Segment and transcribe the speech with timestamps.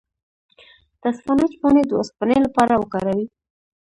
[1.01, 3.23] د اسفناج پاڼې د اوسپنې لپاره وکاروئ